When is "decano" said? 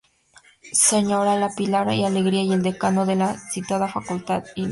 2.63-3.05